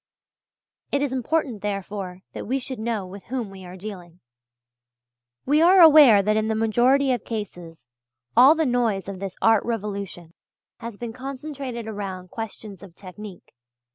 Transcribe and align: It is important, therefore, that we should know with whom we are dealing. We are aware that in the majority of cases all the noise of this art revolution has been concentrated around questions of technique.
It 0.91 1.03
is 1.03 1.13
important, 1.13 1.61
therefore, 1.61 2.23
that 2.33 2.47
we 2.47 2.57
should 2.57 2.79
know 2.79 3.05
with 3.05 3.25
whom 3.25 3.51
we 3.51 3.65
are 3.65 3.77
dealing. 3.77 4.19
We 5.45 5.61
are 5.61 5.79
aware 5.79 6.23
that 6.23 6.35
in 6.35 6.47
the 6.47 6.55
majority 6.55 7.11
of 7.11 7.23
cases 7.23 7.85
all 8.35 8.55
the 8.55 8.65
noise 8.65 9.07
of 9.07 9.19
this 9.19 9.35
art 9.43 9.63
revolution 9.63 10.33
has 10.79 10.97
been 10.97 11.13
concentrated 11.13 11.87
around 11.87 12.31
questions 12.31 12.81
of 12.81 12.95
technique. 12.95 13.53